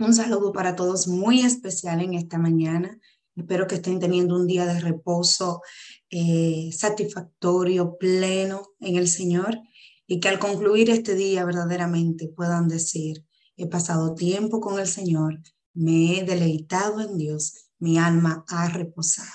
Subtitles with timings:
[0.00, 3.00] Un saludo para todos muy especial en esta mañana.
[3.34, 5.60] Espero que estén teniendo un día de reposo
[6.08, 9.58] eh, satisfactorio, pleno en el Señor
[10.06, 13.26] y que al concluir este día verdaderamente puedan decir,
[13.56, 15.40] he pasado tiempo con el Señor,
[15.74, 19.28] me he deleitado en Dios, mi alma ha reposado.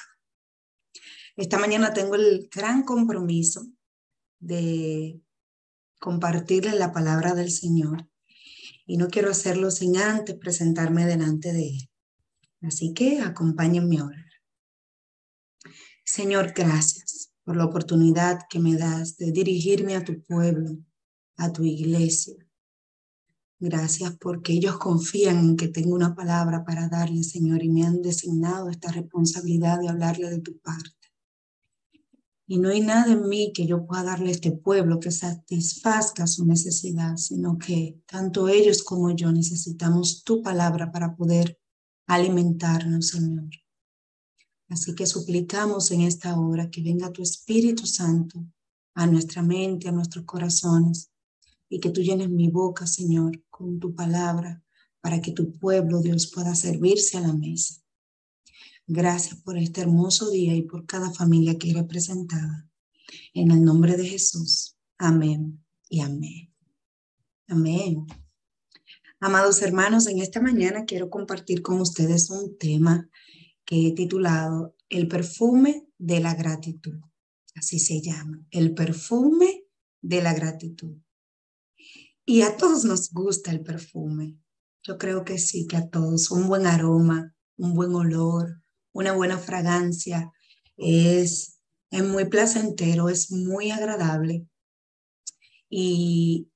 [1.36, 3.68] Esta mañana tengo el gran compromiso
[4.40, 5.20] de
[6.00, 8.08] compartirles la palabra del Señor
[8.86, 11.90] y no quiero hacerlo sin antes presentarme delante de Él.
[12.62, 14.10] Así que acompáñenme a.
[16.06, 20.78] Señor, gracias por la oportunidad que me das de dirigirme a tu pueblo,
[21.38, 22.36] a tu iglesia.
[23.60, 28.02] Gracias porque ellos confían en que tengo una palabra para darle, Señor, y me han
[28.02, 31.03] designado esta responsabilidad de hablarle de tu parte.
[32.46, 36.28] Y no hay nada en mí que yo pueda darle a este pueblo que satisfazca
[36.28, 41.58] su necesidad, sino que tanto ellos como yo necesitamos tu palabra para poder
[42.06, 43.50] alimentarnos, Señor.
[44.70, 48.46] Así que suplicamos en esta hora que venga tu Espíritu Santo
[48.96, 51.12] a nuestra mente, a nuestros corazones,
[51.70, 54.64] y que tú llenes mi boca, Señor, con tu palabra,
[55.02, 57.83] para que tu pueblo, Dios, pueda servirse a la mesa.
[58.88, 62.70] Gracias por este hermoso día y por cada familia que representada.
[63.34, 64.76] En el nombre de Jesús.
[64.98, 66.54] Amén y amén.
[67.48, 68.06] Amén.
[69.22, 73.10] Amados hermanos, en esta mañana quiero compartir con ustedes un tema
[73.64, 77.00] que he titulado El perfume de la gratitud.
[77.56, 79.64] Así se llama, el perfume
[80.02, 80.98] de la gratitud.
[82.26, 84.38] Y a todos nos gusta el perfume.
[84.82, 86.32] Yo creo que sí, que a todos.
[86.32, 88.63] Un buen aroma, un buen olor,
[88.94, 90.32] una buena fragancia,
[90.78, 91.60] es,
[91.92, 94.46] es muy placentero, es muy agradable
[95.70, 96.50] y,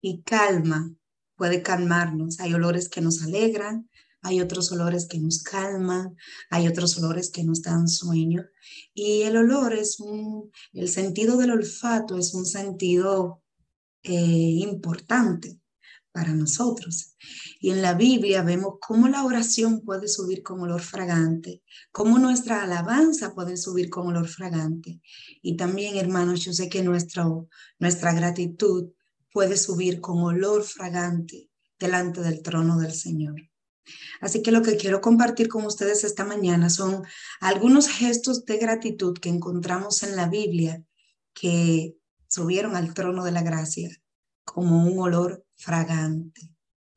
[0.00, 0.92] y calma,
[1.36, 2.40] puede calmarnos.
[2.40, 3.88] Hay olores que nos alegran,
[4.22, 6.16] hay otros olores que nos calman,
[6.50, 8.44] hay otros olores que nos dan sueño.
[8.92, 13.42] Y el olor es un, el sentido del olfato es un sentido
[14.02, 15.58] eh, importante
[16.14, 17.16] para nosotros.
[17.58, 22.62] Y en la Biblia vemos cómo la oración puede subir con olor fragante, cómo nuestra
[22.62, 25.00] alabanza puede subir con olor fragante.
[25.42, 27.26] Y también, hermanos, yo sé que nuestra,
[27.80, 28.92] nuestra gratitud
[29.32, 33.34] puede subir con olor fragante delante del trono del Señor.
[34.20, 37.02] Así que lo que quiero compartir con ustedes esta mañana son
[37.40, 40.80] algunos gestos de gratitud que encontramos en la Biblia
[41.34, 41.96] que
[42.28, 43.90] subieron al trono de la gracia
[44.44, 46.50] como un olor fragante.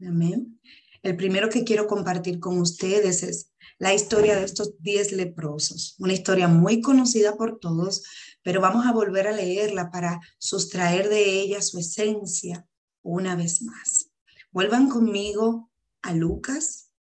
[0.06, 0.60] Amén.
[1.04, 6.14] El primero que quiero compartir con ustedes es la historia de estos diez leprosos, una
[6.14, 8.04] historia muy conocida por todos,
[8.42, 12.68] pero vamos a volver a leerla para sustraer de ella su esencia
[13.04, 14.10] una vez más.
[14.52, 15.70] Vuelvan conmigo
[16.02, 16.92] a Lucas,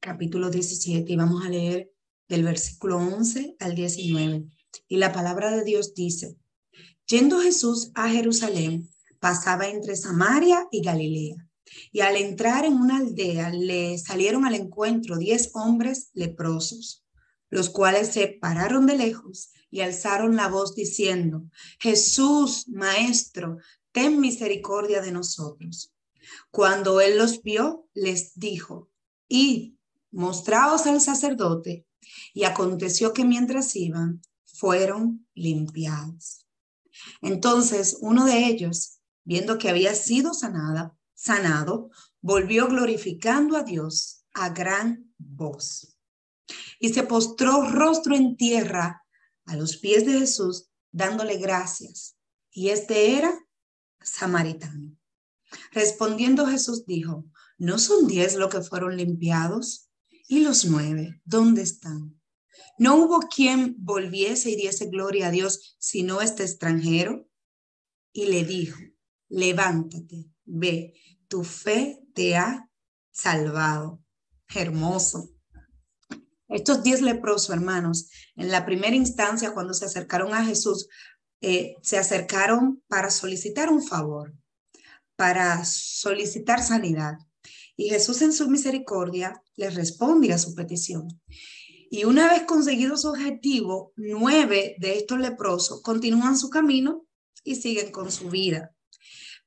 [0.00, 1.90] capítulo 17, y vamos a leer
[2.28, 4.46] del versículo 11 al 19.
[4.86, 6.36] Y la palabra de Dios dice,
[7.06, 8.88] yendo Jesús a Jerusalén,
[9.20, 11.36] pasaba entre Samaria y Galilea.
[11.92, 17.04] Y al entrar en una aldea le salieron al encuentro diez hombres leprosos,
[17.50, 21.44] los cuales se pararon de lejos y alzaron la voz diciendo,
[21.78, 23.58] Jesús, Maestro,
[23.92, 25.92] ten misericordia de nosotros.
[26.50, 28.90] Cuando él los vio, les dijo,
[29.28, 29.78] y
[30.10, 31.84] mostraos al sacerdote.
[32.32, 36.46] Y aconteció que mientras iban, fueron limpiados.
[37.20, 38.97] Entonces uno de ellos,
[39.28, 41.90] viendo que había sido sanada, sanado,
[42.22, 45.98] volvió glorificando a Dios a gran voz.
[46.80, 49.04] Y se postró rostro en tierra
[49.44, 52.16] a los pies de Jesús, dándole gracias.
[52.50, 53.38] Y este era
[54.00, 54.96] samaritano.
[55.72, 57.26] Respondiendo Jesús dijo,
[57.58, 59.90] ¿no son diez los que fueron limpiados?
[60.26, 61.20] ¿Y los nueve?
[61.26, 62.18] ¿Dónde están?
[62.78, 67.28] ¿No hubo quien volviese y diese gloria a Dios sino este extranjero?
[68.10, 68.78] Y le dijo,
[69.28, 70.94] levántate, ve,
[71.28, 72.68] tu fe te ha
[73.10, 74.00] salvado.
[74.54, 75.30] Hermoso.
[76.48, 80.88] Estos diez leprosos, hermanos, en la primera instancia, cuando se acercaron a Jesús,
[81.42, 84.34] eh, se acercaron para solicitar un favor,
[85.16, 87.18] para solicitar sanidad.
[87.76, 91.08] Y Jesús en su misericordia les responde a su petición.
[91.90, 97.06] Y una vez conseguido su objetivo, nueve de estos leprosos continúan su camino
[97.44, 98.74] y siguen con su vida.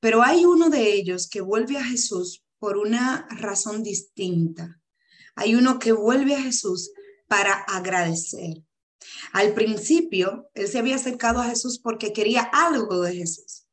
[0.00, 4.80] Pero hay uno de ellos que vuelve a Jesús por una razón distinta.
[5.34, 6.90] Hay uno que vuelve a Jesús
[7.28, 8.62] para agradecer.
[9.32, 13.66] Al principio, él se había acercado a Jesús porque quería algo de Jesús,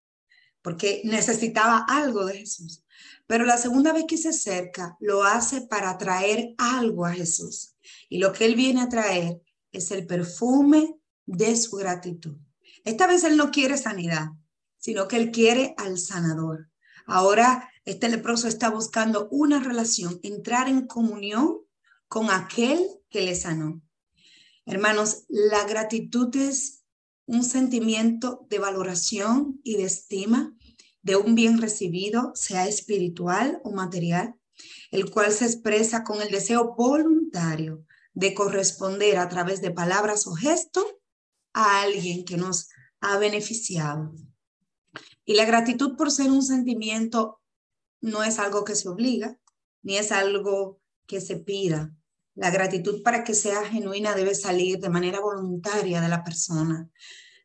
[0.61, 2.83] porque necesitaba algo de Jesús.
[3.27, 7.75] Pero la segunda vez que se acerca, lo hace para traer algo a Jesús.
[8.09, 9.41] Y lo que él viene a traer
[9.71, 10.95] es el perfume
[11.25, 12.37] de su gratitud.
[12.85, 14.29] Esta vez él no quiere sanidad,
[14.79, 16.69] sino que él quiere al sanador.
[17.05, 21.59] Ahora este leproso está buscando una relación, entrar en comunión
[22.07, 22.79] con aquel
[23.09, 23.81] que le sanó.
[24.65, 26.83] Hermanos, la gratitud es
[27.25, 30.55] un sentimiento de valoración y de estima
[31.01, 34.35] de un bien recibido, sea espiritual o material,
[34.91, 40.33] el cual se expresa con el deseo voluntario de corresponder a través de palabras o
[40.33, 40.85] gestos
[41.53, 44.13] a alguien que nos ha beneficiado.
[45.29, 47.39] Y la gratitud por ser un sentimiento
[48.01, 49.37] no es algo que se obliga,
[49.83, 51.95] ni es algo que se pida.
[52.33, 56.89] La gratitud para que sea genuina debe salir de manera voluntaria de la persona.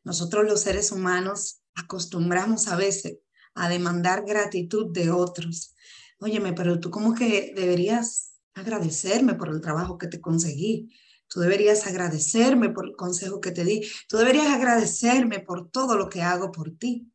[0.03, 3.19] Nosotros los seres humanos acostumbramos a veces
[3.55, 5.75] a demandar gratitud de otros.
[6.21, 10.91] Óyeme, pero tú como que deberías agradecerme por el trabajo que te conseguí.
[11.29, 13.87] Tú deberías agradecerme por el consejo que te di.
[14.09, 17.11] Tú deberías agradecerme por todo lo que hago por ti.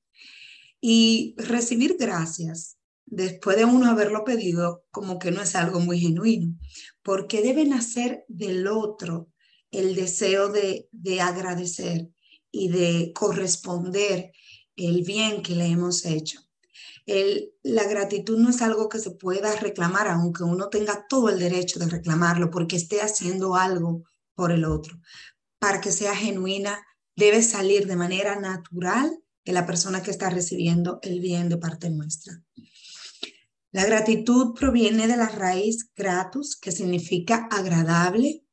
[0.81, 6.55] Y recibir gracias después de uno haberlo pedido como que no es algo muy genuino,
[7.01, 9.29] porque debe nacer del otro
[9.71, 12.09] el deseo de, de agradecer
[12.51, 14.31] y de corresponder
[14.75, 16.39] el bien que le hemos hecho.
[17.63, 21.79] La gratitud no es algo que se pueda reclamar, aunque uno tenga todo el derecho
[21.79, 24.03] de reclamarlo, porque esté haciendo algo
[24.35, 24.99] por el otro.
[25.57, 26.79] Para que sea genuina,
[27.15, 31.89] debe salir de manera natural de la persona que está recibiendo el bien de parte
[31.89, 32.39] nuestra.
[33.71, 38.45] La gratitud proviene de la raíz gratus, que significa agradable,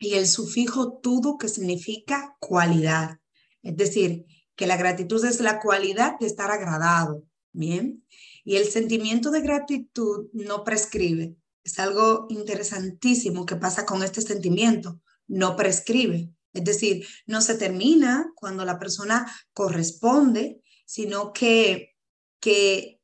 [0.00, 3.20] y el sufijo tudo, que significa cualidad.
[3.62, 4.26] Es decir,
[4.56, 7.22] que la gratitud es la cualidad de estar agradado,
[7.52, 8.04] ¿bien?
[8.42, 11.36] Y el sentimiento de gratitud no prescribe.
[11.62, 15.00] Es algo interesantísimo que pasa con este sentimiento.
[15.28, 16.32] No prescribe.
[16.58, 21.94] Es decir, no se termina cuando la persona corresponde, sino que,
[22.40, 23.00] que,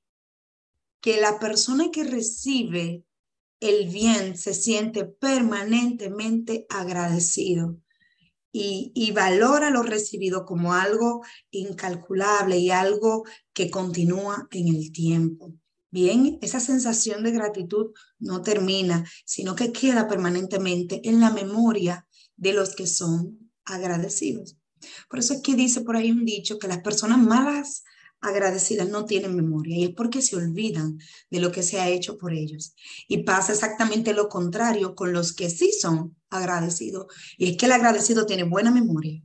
[1.01, 3.05] que la persona que recibe
[3.61, 7.79] el bien se siente permanentemente agradecido
[8.57, 15.53] y, valora lo recibido como algo incalculable y algo que continúa en el tiempo.
[15.91, 22.07] Bien, esa sensación de gratitud no termina, sino que queda permanentemente en la memoria
[22.37, 24.57] de los que son agradecidos.
[25.09, 27.85] Por eso es que dice por ahí un dicho que las personas malas
[28.21, 30.99] agradecidas no tienen memoria y es porque se olvidan
[31.31, 32.75] de lo que se ha hecho por ellos.
[33.07, 37.07] Y pasa exactamente lo contrario con los que sí son agradecidos.
[37.37, 39.23] Y es que el agradecido tiene buena memoria.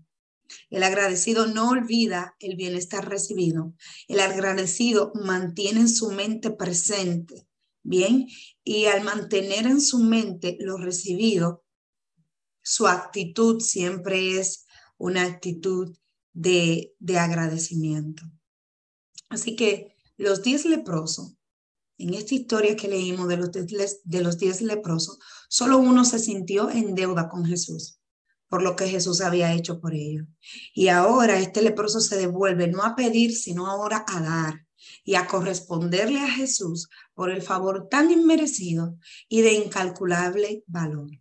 [0.69, 3.73] El agradecido no olvida el bienestar recibido.
[4.07, 7.47] El agradecido mantiene en su mente presente,
[7.83, 8.27] ¿bien?
[8.63, 11.63] Y al mantener en su mente lo recibido,
[12.69, 14.67] su actitud siempre es
[14.99, 15.97] una actitud
[16.33, 18.21] de, de agradecimiento.
[19.27, 21.35] Así que los diez leprosos,
[21.97, 25.17] en esta historia que leímos de los, diez, de los diez leprosos,
[25.49, 27.99] solo uno se sintió en deuda con Jesús
[28.47, 30.25] por lo que Jesús había hecho por ellos.
[30.73, 34.65] Y ahora este leproso se devuelve no a pedir, sino ahora a dar
[35.03, 41.11] y a corresponderle a Jesús por el favor tan inmerecido y de incalculable valor.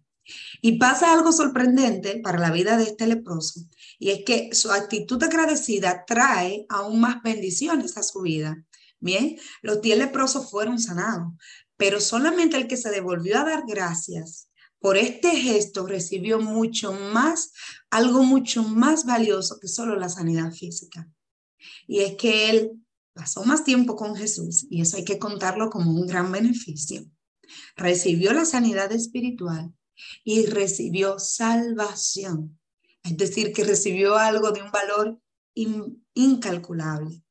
[0.61, 3.61] Y pasa algo sorprendente para la vida de este leproso,
[3.99, 8.65] y es que su actitud agradecida trae aún más bendiciones a su vida.
[9.01, 11.33] Bien, los diez leprosos fueron sanados,
[11.77, 14.49] pero solamente el que se devolvió a dar gracias
[14.81, 17.53] por este gesto recibió mucho más,
[17.91, 21.11] algo mucho más valioso que solo la sanidad física.
[21.87, 22.73] Y es que él
[23.13, 27.05] pasó más tiempo con Jesús, y eso hay que contarlo como un gran beneficio.
[27.77, 29.73] Recibió la sanidad espiritual
[30.25, 32.59] y recibió salvación.
[33.03, 35.21] Es decir, que recibió algo de un valor
[36.15, 37.23] incalculable.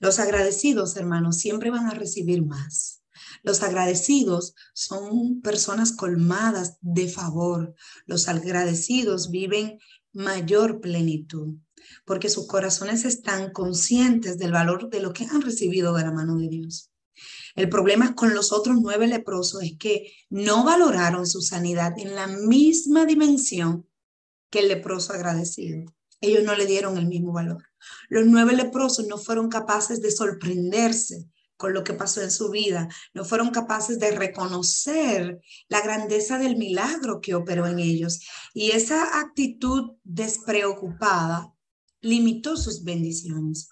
[0.00, 3.02] Los agradecidos, hermanos, siempre van a recibir más.
[3.42, 7.74] Los agradecidos son personas colmadas de favor.
[8.06, 9.78] Los agradecidos viven
[10.12, 11.56] mayor plenitud
[12.04, 16.36] porque sus corazones están conscientes del valor de lo que han recibido de la mano
[16.36, 16.91] de Dios.
[17.54, 22.26] El problema con los otros nueve leprosos es que no valoraron su sanidad en la
[22.26, 23.86] misma dimensión
[24.50, 25.92] que el leproso agradecido.
[26.20, 27.64] Ellos no le dieron el mismo valor.
[28.08, 32.88] Los nueve leprosos no fueron capaces de sorprenderse con lo que pasó en su vida,
[33.14, 38.20] no fueron capaces de reconocer la grandeza del milagro que operó en ellos.
[38.52, 41.54] Y esa actitud despreocupada
[42.00, 43.68] limitó sus bendiciones.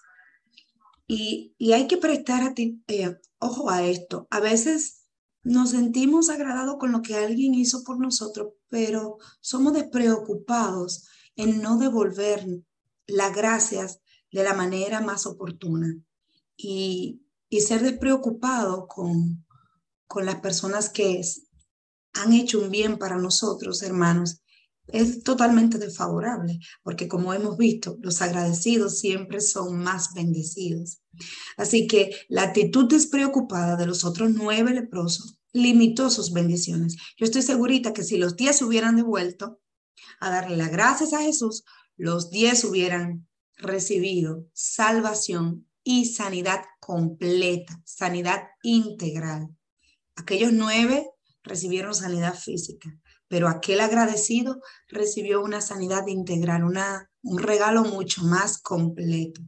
[1.13, 4.27] Y, hay que prestar a eh, ojo a esto.
[4.29, 5.07] A veces
[5.43, 11.77] nos sentimos agradados con lo que alguien hizo por nosotros, pero somos despreocupados en no
[11.77, 12.45] devolver
[13.07, 13.99] las gracias
[14.31, 15.93] de la manera más oportuna
[16.55, 19.45] y, y ser despreocupado con,
[20.07, 21.19] con las personas que
[22.13, 24.40] han hecho un bien para nosotros, hermanos,
[24.91, 31.01] es totalmente desfavorable, porque como hemos visto, los agradecidos siempre son más bendecidos.
[31.57, 36.95] Así que la actitud despreocupada de los otros nueve leprosos limitó sus bendiciones.
[37.17, 39.61] Yo estoy segurita que si los diez hubieran devuelto
[40.19, 41.63] a darle las gracias a Jesús,
[41.97, 49.49] los diez hubieran recibido salvación y sanidad completa, sanidad integral.
[50.15, 51.07] Aquellos nueve
[51.43, 52.95] recibieron sanidad física,
[53.31, 54.59] pero aquel agradecido
[54.89, 59.39] recibió una sanidad integral, una, un regalo mucho más completo.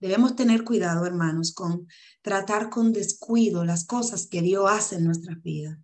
[0.00, 1.86] Debemos tener cuidado, hermanos, con
[2.22, 5.78] tratar con descuido las cosas que Dios hace en nuestras vidas.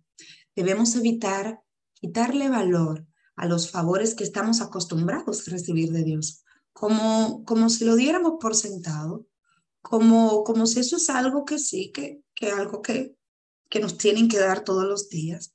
[0.57, 1.61] Debemos evitar
[1.93, 7.85] quitarle valor a los favores que estamos acostumbrados a recibir de Dios, como, como si
[7.85, 9.25] lo diéramos por sentado,
[9.81, 13.15] como, como si eso es algo que sí, que, que algo que,
[13.69, 15.52] que nos tienen que dar todos los días.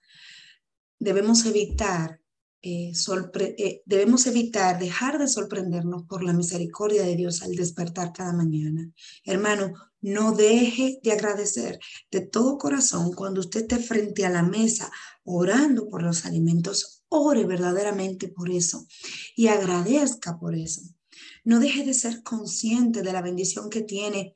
[0.98, 2.20] Debemos evitar,
[2.60, 8.32] eh, eh, debemos evitar dejar de sorprendernos por la misericordia de Dios al despertar cada
[8.32, 8.90] mañana.
[9.24, 11.78] Hermano, no deje de agradecer
[12.10, 14.90] de todo corazón cuando usted esté frente a la mesa
[15.24, 17.04] orando por los alimentos.
[17.08, 18.86] Ore verdaderamente por eso
[19.36, 20.82] y agradezca por eso.
[21.44, 24.34] No deje de ser consciente de la bendición que tiene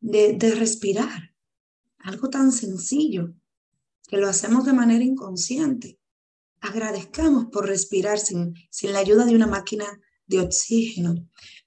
[0.00, 1.34] de, de respirar.
[1.98, 3.34] Algo tan sencillo
[4.08, 5.98] que lo hacemos de manera inconsciente.
[6.60, 9.86] Agradezcamos por respirar sin, sin la ayuda de una máquina
[10.26, 11.14] de oxígeno.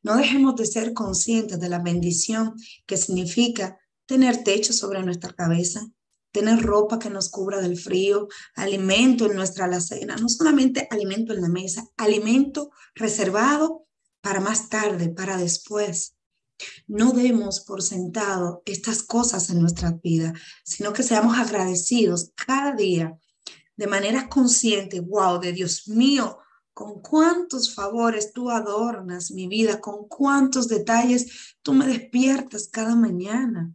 [0.02, 2.56] No dejemos de ser conscientes de la bendición
[2.86, 5.88] que significa tener techo sobre nuestra cabeza,
[6.32, 11.42] tener ropa que nos cubra del frío, alimento en nuestra alacena, no solamente alimento en
[11.42, 13.88] la mesa, alimento reservado
[14.22, 16.16] para más tarde, para después.
[16.88, 23.18] No demos por sentado estas cosas en nuestra vida, sino que seamos agradecidos cada día
[23.76, 25.00] de manera consciente.
[25.00, 26.38] Wow, de Dios mío,
[26.74, 33.74] con cuántos favores tú adornas mi vida, con cuántos detalles tú me despiertas cada mañana.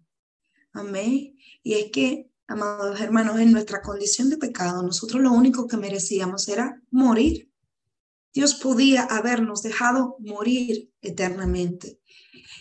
[0.72, 1.38] Amén.
[1.62, 6.48] Y es que, amados hermanos, en nuestra condición de pecado, nosotros lo único que merecíamos
[6.48, 7.50] era morir.
[8.34, 12.00] Dios podía habernos dejado morir eternamente.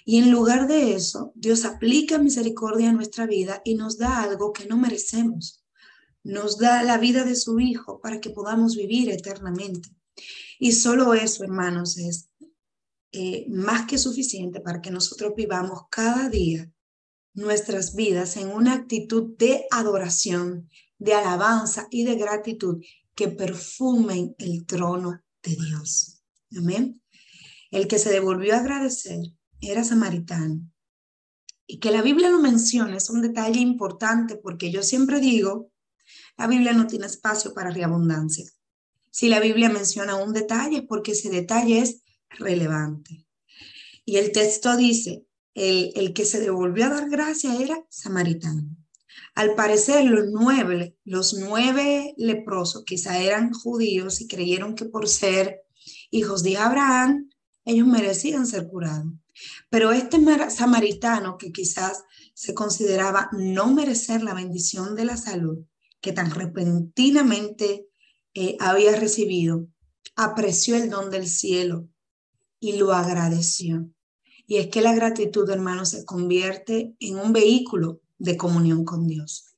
[0.06, 4.52] Y en lugar de eso, Dios aplica misericordia a nuestra vida y nos da algo
[4.52, 5.64] que no merecemos.
[6.24, 9.90] Nos da la vida de su Hijo para que podamos vivir eternamente.
[10.60, 12.30] Y solo eso, hermanos, es
[13.12, 16.70] eh, más que suficiente para que nosotros vivamos cada día
[17.34, 22.84] nuestras vidas en una actitud de adoración, de alabanza y de gratitud
[23.16, 26.24] que perfumen el trono de Dios.
[26.56, 27.02] Amén.
[27.72, 29.20] El que se devolvió a agradecer
[29.70, 30.62] era samaritano.
[31.66, 35.72] Y que la Biblia lo mencione es un detalle importante porque yo siempre digo,
[36.38, 38.46] la Biblia no tiene espacio para reabundancia.
[39.12, 43.26] Si la Biblia menciona un detalle es porque ese detalle es relevante.
[44.06, 48.76] Y el texto dice, el, el que se devolvió a dar gracia era samaritano.
[49.36, 55.64] Al parecer, los nueve, los nueve leprosos quizá eran judíos y creyeron que por ser
[56.12, 57.30] hijos de Abraham,
[57.66, 59.14] ellos merecían ser curados.
[59.70, 60.18] Pero este
[60.50, 65.60] samaritano que quizás se consideraba no merecer la bendición de la salud
[66.02, 67.88] que tan repentinamente
[68.34, 69.68] eh, había recibido,
[70.16, 71.88] apreció el don del cielo
[72.60, 73.90] y lo agradeció.
[74.46, 79.56] Y es que la gratitud, hermano, se convierte en un vehículo de comunión con Dios.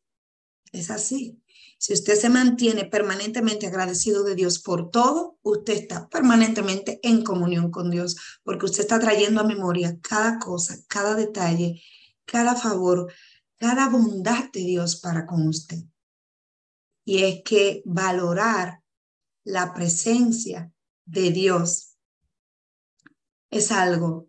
[0.72, 1.42] Es así.
[1.78, 7.70] Si usted se mantiene permanentemente agradecido de Dios por todo, usted está permanentemente en comunión
[7.70, 11.82] con Dios, porque usted está trayendo a memoria cada cosa, cada detalle,
[12.26, 13.12] cada favor,
[13.58, 15.80] cada bondad de Dios para con usted.
[17.04, 18.82] Y es que valorar
[19.44, 20.72] la presencia
[21.06, 21.98] de Dios
[23.52, 24.28] es algo,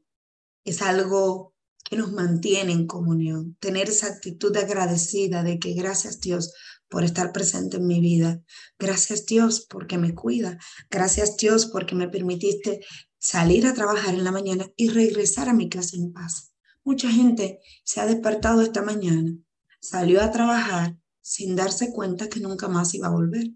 [0.64, 3.56] es algo que nos mantiene en comunión.
[3.60, 6.52] Tener esa actitud agradecida de que gracias Dios
[6.88, 8.42] por estar presente en mi vida.
[8.78, 10.58] Gracias Dios porque me cuida.
[10.90, 12.80] Gracias Dios porque me permitiste
[13.18, 16.52] salir a trabajar en la mañana y regresar a mi casa en paz.
[16.84, 19.36] Mucha gente se ha despertado esta mañana,
[19.80, 23.50] salió a trabajar sin darse cuenta que nunca más iba a volver,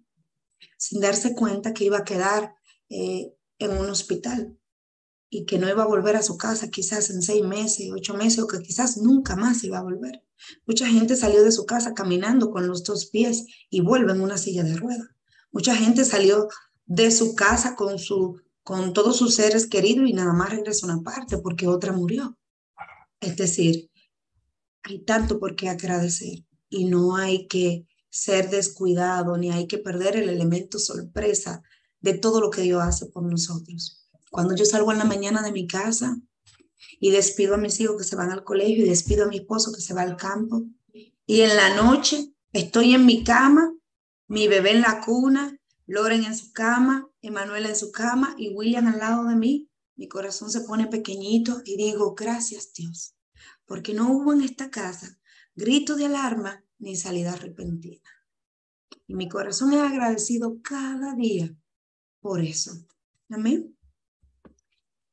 [0.76, 2.56] sin darse cuenta que iba a quedar
[2.88, 4.58] eh, en un hospital.
[5.30, 8.40] Y que no iba a volver a su casa quizás en seis meses, ocho meses
[8.40, 10.24] o que quizás nunca más iba a volver.
[10.66, 14.36] Mucha gente salió de su casa caminando con los dos pies y vuelve en una
[14.36, 15.08] silla de ruedas.
[15.52, 16.48] Mucha gente salió
[16.86, 21.00] de su casa con, su, con todos sus seres queridos y nada más regresa una
[21.02, 22.36] parte porque otra murió.
[23.20, 23.88] Es decir,
[24.82, 30.16] hay tanto por qué agradecer y no hay que ser descuidado ni hay que perder
[30.16, 31.62] el elemento sorpresa
[32.00, 33.99] de todo lo que Dios hace por nosotros.
[34.30, 36.16] Cuando yo salgo en la mañana de mi casa
[36.98, 39.72] y despido a mis hijos que se van al colegio y despido a mi esposo
[39.72, 40.64] que se va al campo
[41.26, 43.72] y en la noche estoy en mi cama,
[44.26, 45.56] mi bebé en la cuna,
[45.86, 50.08] Loren en su cama, Emanuel en su cama y William al lado de mí, mi
[50.08, 53.14] corazón se pone pequeñito y digo, gracias Dios,
[53.64, 55.20] porque no hubo en esta casa
[55.54, 58.10] grito de alarma ni salida repentina.
[59.06, 61.54] Y mi corazón es agradecido cada día
[62.20, 62.72] por eso.
[63.28, 63.76] Amén.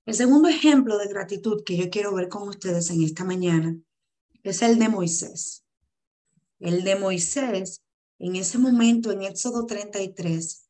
[0.07, 3.77] El segundo ejemplo de gratitud que yo quiero ver con ustedes en esta mañana
[4.41, 5.65] es el de Moisés.
[6.61, 7.83] El de Moisés,
[8.17, 10.69] en ese momento, en Éxodo 33,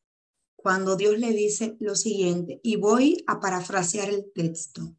[0.56, 4.96] cuando Dios le dice lo siguiente, y voy a parafrasear el texto.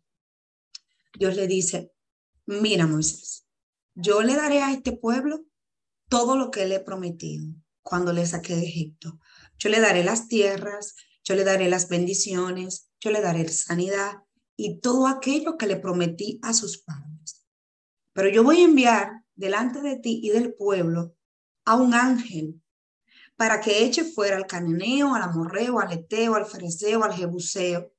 [1.15, 1.91] Dios le dice,
[2.45, 3.45] mira Moisés,
[3.93, 5.43] yo le daré a este pueblo
[6.07, 7.45] todo lo que le he prometido
[7.81, 9.19] cuando le saqué de Egipto.
[9.57, 14.23] Yo le daré las tierras, yo le daré las bendiciones, yo le daré sanidad
[14.61, 17.45] y todo aquello que le prometí a sus padres.
[18.13, 21.15] Pero yo voy a enviar delante de ti y del pueblo
[21.65, 22.61] a un ángel
[23.37, 27.93] para que eche fuera al cananeo, al amorreo, al eteo, al fereceo, al jebuseo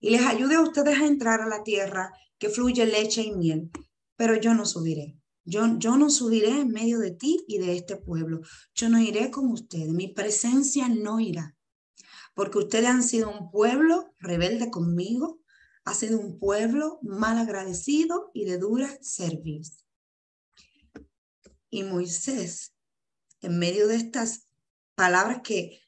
[0.00, 3.70] y les ayude a ustedes a entrar a la tierra que fluye leche y miel.
[4.16, 5.16] Pero yo no subiré.
[5.44, 8.40] Yo, yo no subiré en medio de ti y de este pueblo.
[8.74, 9.90] Yo no iré con ustedes.
[9.90, 11.56] Mi presencia no irá
[12.34, 15.40] porque ustedes han sido un pueblo rebelde conmigo,
[15.84, 19.86] ha sido un pueblo mal agradecido y de dura servicio.
[21.70, 22.74] Y Moisés,
[23.40, 24.48] en medio de estas
[24.94, 25.80] palabras que,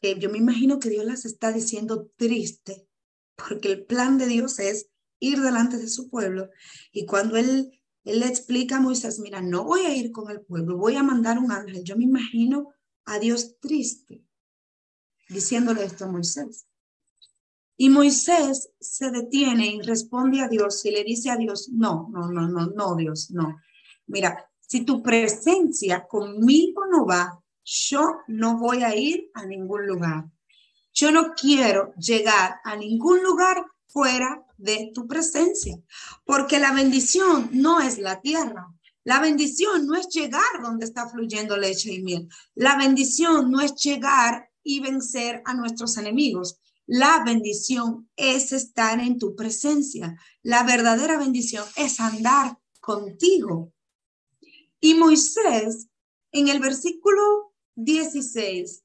[0.00, 2.88] que yo me imagino que Dios las está diciendo triste,
[3.36, 6.50] porque el plan de Dios es ir delante de su pueblo.
[6.92, 10.42] Y cuando él, él le explica a Moisés, mira, no voy a ir con el
[10.42, 11.84] pueblo, voy a mandar un ángel.
[11.84, 12.74] Yo me imagino
[13.06, 14.24] a Dios triste,
[15.28, 16.66] diciéndole esto a Moisés.
[17.76, 22.30] Y Moisés se detiene y responde a Dios y le dice a Dios, no, no,
[22.30, 23.56] no, no, no, Dios, no.
[24.06, 30.24] Mira, si tu presencia conmigo no va, yo no voy a ir a ningún lugar.
[30.92, 35.76] Yo no quiero llegar a ningún lugar fuera de tu presencia,
[36.24, 38.68] porque la bendición no es la tierra.
[39.02, 42.28] La bendición no es llegar donde está fluyendo leche y miel.
[42.54, 46.58] La bendición no es llegar y vencer a nuestros enemigos.
[46.86, 50.18] La bendición es estar en tu presencia.
[50.42, 53.72] La verdadera bendición es andar contigo.
[54.80, 55.88] Y Moisés,
[56.30, 58.82] en el versículo 16,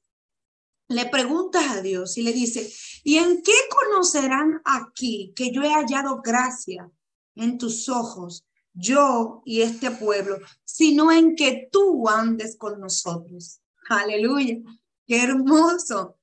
[0.88, 2.72] le pregunta a Dios y le dice,
[3.04, 6.90] ¿y en qué conocerán aquí que yo he hallado gracia
[7.34, 13.60] en tus ojos, yo y este pueblo, sino en que tú andes con nosotros?
[13.88, 14.58] Aleluya.
[15.06, 16.19] Qué hermoso.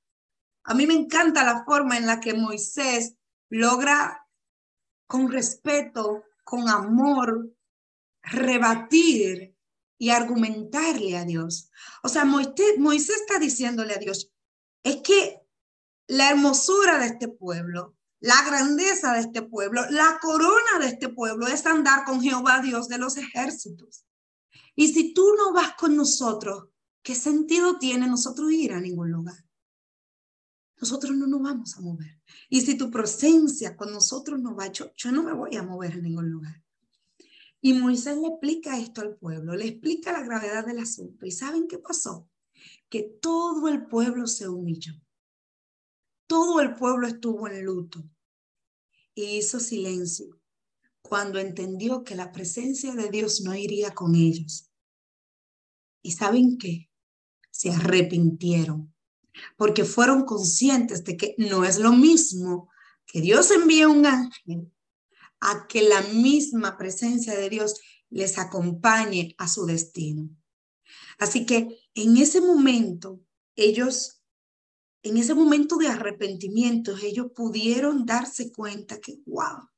[0.67, 3.15] A mí me encanta la forma en la que Moisés
[3.49, 4.25] logra
[5.07, 7.49] con respeto, con amor,
[8.21, 9.55] rebatir
[9.97, 11.71] y argumentarle a Dios.
[12.03, 14.31] O sea, Moisés, Moisés está diciéndole a Dios,
[14.83, 15.41] es que
[16.07, 21.47] la hermosura de este pueblo, la grandeza de este pueblo, la corona de este pueblo
[21.47, 24.05] es andar con Jehová Dios de los ejércitos.
[24.75, 26.69] Y si tú no vas con nosotros,
[27.07, 29.46] ¿Qué sentido tiene nosotros ir a ningún lugar?
[30.79, 32.21] Nosotros no nos vamos a mover.
[32.49, 35.93] Y si tu presencia con nosotros no va, yo, yo no me voy a mover
[35.93, 36.63] a ningún lugar.
[37.61, 41.25] Y Moisés le explica esto al pueblo, le explica la gravedad del asunto.
[41.25, 42.29] ¿Y saben qué pasó?
[42.89, 44.93] Que todo el pueblo se humilló.
[46.27, 48.03] Todo el pueblo estuvo en luto
[49.15, 50.39] y hizo silencio
[51.01, 54.69] cuando entendió que la presencia de Dios no iría con ellos.
[56.01, 56.87] ¿Y saben qué?
[57.57, 58.93] se arrepintieron,
[59.55, 62.69] porque fueron conscientes de que no es lo mismo
[63.05, 64.71] que Dios envíe un ángel
[65.39, 70.29] a que la misma presencia de Dios les acompañe a su destino.
[71.19, 73.21] Así que en ese momento,
[73.55, 74.21] ellos,
[75.03, 79.69] en ese momento de arrepentimiento, ellos pudieron darse cuenta que, wow,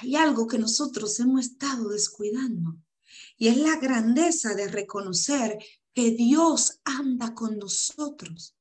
[0.00, 2.76] hay algo que nosotros hemos estado descuidando.
[3.38, 5.58] Y es la grandeza de reconocer
[5.94, 8.55] que Dios anda con nosotros.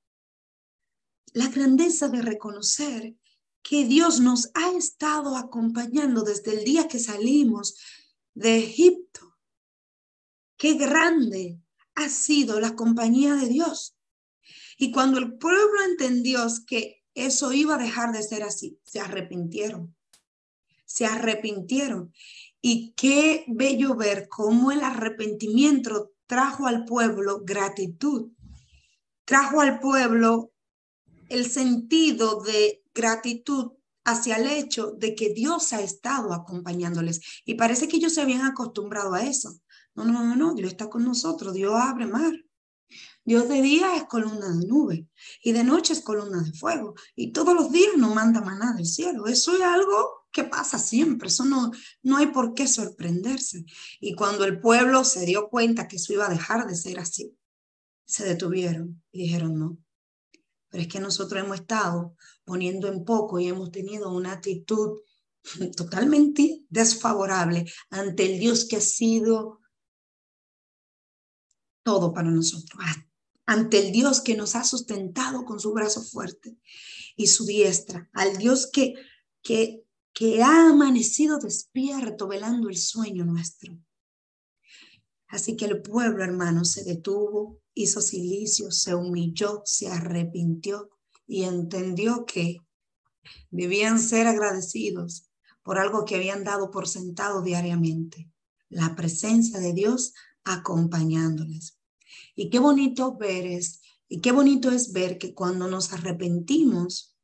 [1.36, 3.14] La grandeza de reconocer
[3.62, 7.76] que Dios nos ha estado acompañando desde el día que salimos
[8.34, 9.36] de Egipto.
[10.56, 11.60] Qué grande
[11.94, 13.98] ha sido la compañía de Dios.
[14.78, 19.94] Y cuando el pueblo entendió que eso iba a dejar de ser así, se arrepintieron.
[20.86, 22.14] Se arrepintieron.
[22.62, 28.32] Y qué bello ver cómo el arrepentimiento trajo al pueblo gratitud,
[29.26, 30.54] trajo al pueblo
[31.30, 37.22] el sentido de gratitud hacia el hecho de que Dios ha estado acompañándoles.
[37.44, 39.60] Y parece que ellos se habían acostumbrado a eso.
[39.96, 42.34] No, no, no, no, Dios está con nosotros, Dios abre mar.
[43.24, 45.08] Dios de día es columna de nube
[45.42, 48.86] y de noche es columna de fuego y todos los días nos manda maná del
[48.86, 49.26] cielo.
[49.26, 51.72] Eso es algo que pasa siempre, eso no,
[52.04, 53.66] no hay por qué sorprenderse.
[54.00, 57.36] Y cuando el pueblo se dio cuenta que eso iba a dejar de ser así,
[58.06, 59.78] se detuvieron y dijeron no.
[60.76, 65.00] Pero es que nosotros hemos estado poniendo en poco y hemos tenido una actitud
[65.78, 69.62] totalmente desfavorable ante el Dios que ha sido
[71.82, 72.78] todo para nosotros,
[73.46, 76.58] ante el Dios que nos ha sustentado con su brazo fuerte
[77.16, 78.96] y su diestra, al Dios que,
[79.42, 83.80] que, que ha amanecido despierto velando el sueño nuestro.
[85.36, 90.92] Así que el pueblo, hermano, se detuvo, hizo silicio, se humilló, se arrepintió
[91.28, 92.60] y entendió que
[93.52, 95.30] debían ser agradecidos
[95.62, 98.32] por algo que habían dado por sentado diariamente,
[98.70, 100.14] la presencia de Dios
[100.46, 101.80] acompañándoles.
[102.34, 107.18] Y qué bonito ver es, y qué bonito es ver que cuando nos arrepentimos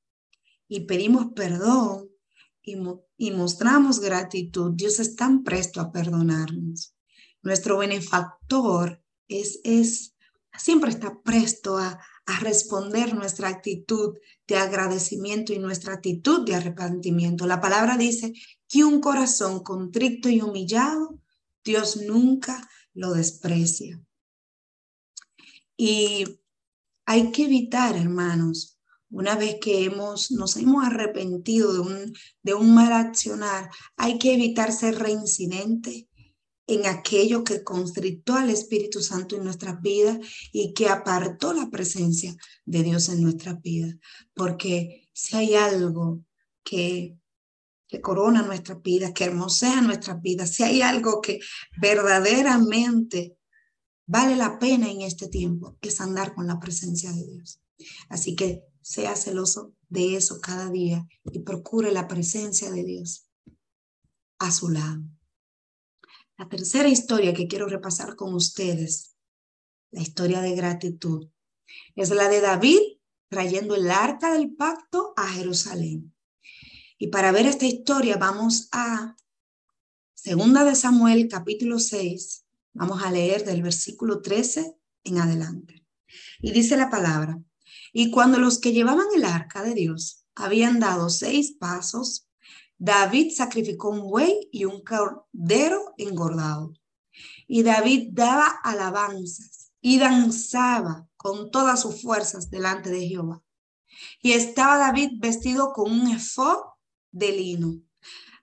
[0.67, 2.09] y pedimos perdón
[2.61, 2.75] y,
[3.15, 6.93] y mostramos gratitud, Dios es tan presto a perdonarnos.
[7.41, 10.15] Nuestro benefactor es, es,
[10.57, 17.47] siempre está presto a, a responder nuestra actitud de agradecimiento y nuestra actitud de arrepentimiento.
[17.47, 18.33] La palabra dice
[18.67, 21.19] que un corazón contrito y humillado,
[21.63, 24.01] Dios nunca lo desprecia.
[25.77, 26.39] Y
[27.05, 32.73] hay que evitar, hermanos, una vez que hemos, nos hemos arrepentido de un, de un
[32.73, 36.07] mal accionar, hay que evitar ser reincidente
[36.67, 40.19] en aquello que constrictó al Espíritu Santo en nuestras vidas
[40.51, 43.95] y que apartó la presencia de Dios en nuestras vidas.
[44.33, 46.23] Porque si hay algo
[46.63, 47.17] que
[47.91, 51.41] que corona nuestras vidas, que hermosea nuestras vidas, si hay algo que
[51.81, 53.37] verdaderamente
[54.07, 57.61] vale la pena en este tiempo, es andar con la presencia de Dios.
[58.07, 63.27] Así que sea celoso de eso cada día y procure la presencia de Dios
[64.39, 65.03] a su lado.
[66.41, 69.15] La tercera historia que quiero repasar con ustedes,
[69.91, 71.29] la historia de gratitud,
[71.95, 72.79] es la de David
[73.29, 76.15] trayendo el arca del pacto a Jerusalén.
[76.97, 79.15] Y para ver esta historia vamos a
[80.15, 82.43] Segunda de Samuel capítulo 6.
[82.73, 85.85] Vamos a leer del versículo 13 en adelante.
[86.39, 87.39] Y dice la palabra,
[87.93, 92.30] y cuando los que llevaban el arca de Dios habían dado seis pasos,
[92.83, 96.73] David sacrificó un buey y un cordero engordado.
[97.47, 103.43] Y David daba alabanzas y danzaba con todas sus fuerzas delante de Jehová.
[104.19, 106.57] Y estaba David vestido con un efod
[107.11, 107.81] de lino.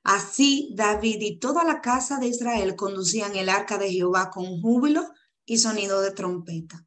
[0.05, 5.05] Así David y toda la casa de Israel conducían el arca de Jehová con júbilo
[5.47, 6.87] y sonido de trompeta.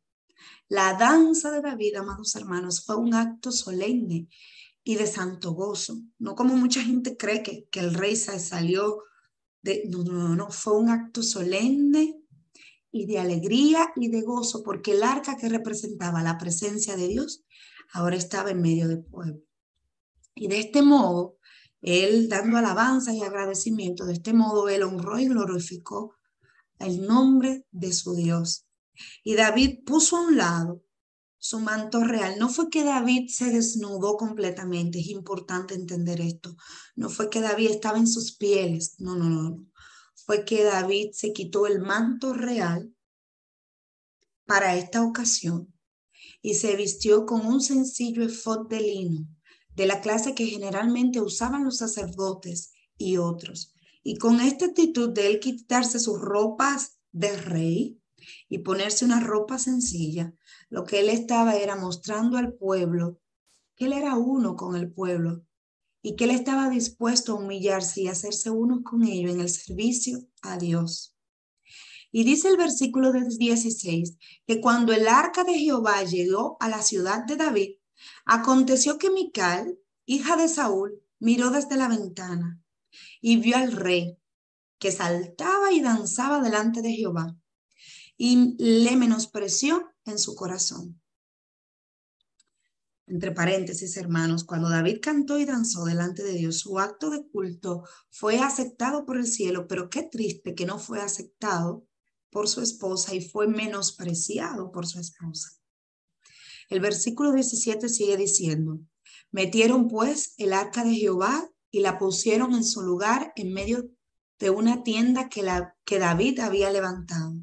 [0.70, 4.30] La danza de David, amados hermanos, fue un acto solemne
[4.84, 5.98] y de santo gozo.
[6.20, 9.04] No como mucha gente cree que, que el rey salió
[9.62, 9.84] de...
[9.90, 12.20] No, no, no, fue un acto solemne
[12.92, 17.44] y de alegría y de gozo, porque el arca que representaba la presencia de Dios
[17.94, 19.42] ahora estaba en medio del pueblo.
[20.36, 21.38] Y de este modo,
[21.82, 24.06] él dando alabanza y agradecimiento.
[24.06, 26.16] De este modo, él honró y glorificó
[26.80, 28.66] el nombre de su Dios.
[29.24, 30.84] Y David puso a un lado
[31.42, 32.38] su manto real.
[32.38, 36.56] No fue que David se desnudó completamente, es importante entender esto.
[36.96, 39.66] No fue que David estaba en sus pieles, no, no, no.
[40.14, 42.94] Fue que David se quitó el manto real
[44.46, 45.74] para esta ocasión
[46.44, 49.28] y se vistió con un sencillo efod de lino
[49.76, 53.74] de la clase que generalmente usaban los sacerdotes y otros.
[54.04, 58.01] Y con esta actitud de él quitarse sus ropas de rey
[58.50, 60.34] y ponerse una ropa sencilla,
[60.70, 63.20] lo que él estaba era mostrando al pueblo
[63.76, 65.44] que él era uno con el pueblo
[66.04, 70.20] y que él estaba dispuesto a humillarse y hacerse uno con ellos en el servicio
[70.42, 71.16] a Dios.
[72.12, 77.26] Y dice el versículo 16 que cuando el arca de Jehová llegó a la ciudad
[77.26, 77.70] de David,
[78.26, 82.60] Aconteció que Mical, hija de Saúl, miró desde la ventana
[83.22, 84.18] y vio al rey
[84.80, 87.36] que saltaba y danzaba delante de Jehová
[88.24, 91.02] y le menospreció en su corazón.
[93.08, 97.84] Entre paréntesis, hermanos, cuando David cantó y danzó delante de Dios, su acto de culto
[98.12, 101.88] fue aceptado por el cielo, pero qué triste que no fue aceptado
[102.30, 105.54] por su esposa y fue menospreciado por su esposa.
[106.70, 108.82] El versículo 17 sigue diciendo,
[109.32, 113.90] metieron pues el arca de Jehová y la pusieron en su lugar en medio
[114.38, 117.34] de una tienda que, la, que David había levantado.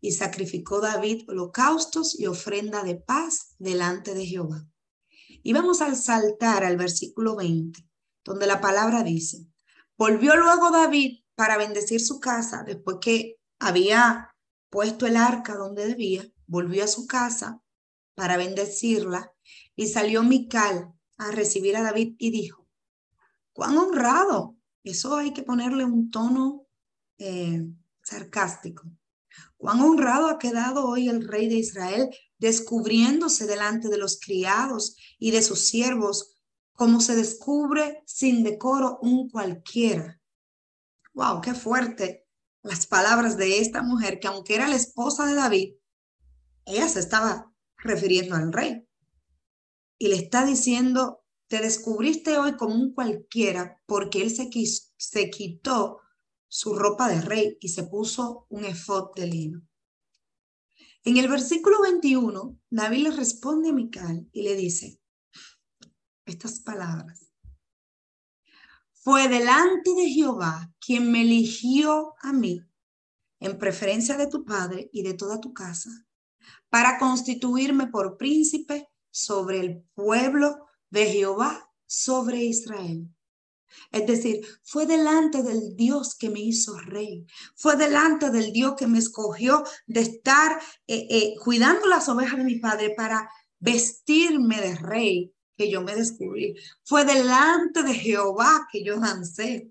[0.00, 4.66] Y sacrificó David holocaustos y ofrenda de paz delante de Jehová.
[5.42, 7.84] Y vamos a saltar al versículo 20,
[8.24, 9.46] donde la palabra dice,
[9.96, 14.34] volvió luego David para bendecir su casa después que había
[14.70, 17.62] puesto el arca donde debía, volvió a su casa
[18.14, 19.32] para bendecirla
[19.74, 22.66] y salió Mical a recibir a David y dijo,
[23.52, 26.66] cuán honrado, eso hay que ponerle un tono
[27.18, 27.66] eh,
[28.02, 28.84] sarcástico,
[29.56, 35.30] cuán honrado ha quedado hoy el rey de Israel descubriéndose delante de los criados y
[35.30, 36.36] de sus siervos,
[36.72, 40.20] como se descubre sin decoro un cualquiera.
[41.14, 41.40] ¡Wow!
[41.40, 42.26] ¡Qué fuerte!
[42.62, 45.74] Las palabras de esta mujer que aunque era la esposa de David,
[46.66, 48.86] ella se estaba refiriendo al rey.
[49.98, 54.50] Y le está diciendo, te descubriste hoy como un cualquiera porque él se,
[54.96, 56.00] se quitó
[56.56, 59.68] su ropa de rey y se puso un efod de lino.
[61.04, 64.98] En el versículo 21, David le responde a Mical y le dice
[66.24, 67.30] estas palabras.
[68.94, 72.62] Fue delante de Jehová quien me eligió a mí
[73.38, 75.90] en preferencia de tu padre y de toda tu casa,
[76.70, 83.14] para constituirme por príncipe sobre el pueblo de Jehová, sobre Israel.
[83.92, 88.86] Es decir, fue delante del Dios que me hizo rey, fue delante del Dios que
[88.86, 94.74] me escogió de estar eh, eh, cuidando las ovejas de mi padre para vestirme de
[94.76, 96.54] rey que yo me descubrí.
[96.84, 99.70] Fue delante de Jehová que yo dancé,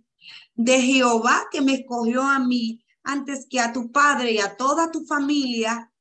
[0.55, 4.91] de Jehová que me escogió a mí antes que a tu padre y a toda
[4.91, 5.91] tu familia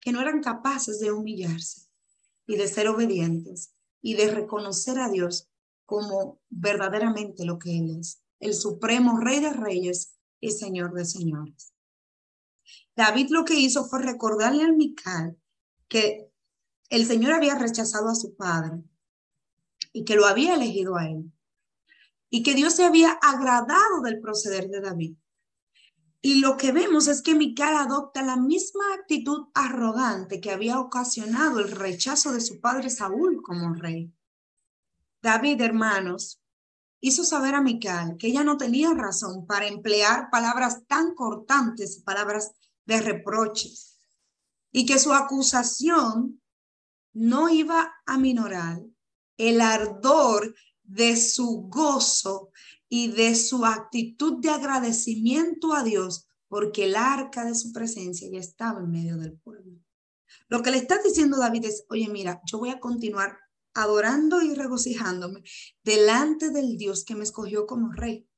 [0.00, 1.88] que no eran capaces de humillarse
[2.46, 5.48] y de ser obedientes y de reconocer a Dios
[5.92, 11.74] como verdaderamente lo que Él es, el supremo Rey de Reyes y Señor de Señores.
[12.96, 15.36] David lo que hizo fue recordarle al Mical
[15.88, 16.32] que
[16.88, 18.82] el Señor había rechazado a su padre
[19.92, 21.30] y que lo había elegido a él
[22.30, 25.16] y que Dios se había agradado del proceder de David.
[26.22, 31.60] Y lo que vemos es que Mical adopta la misma actitud arrogante que había ocasionado
[31.60, 34.10] el rechazo de su padre Saúl como rey.
[35.22, 36.40] David, hermanos,
[37.00, 42.52] hizo saber a Mical que ella no tenía razón para emplear palabras tan cortantes, palabras
[42.86, 43.98] de reproches,
[44.72, 46.40] y que su acusación
[47.12, 48.82] no iba a minorar
[49.36, 52.50] el ardor de su gozo
[52.88, 58.40] y de su actitud de agradecimiento a Dios, porque el arca de su presencia ya
[58.40, 59.78] estaba en medio del pueblo.
[60.48, 63.38] Lo que le está diciendo David es, oye, mira, yo voy a continuar
[63.74, 65.42] adorando y regocijándome
[65.82, 68.28] delante del Dios que me escogió como rey.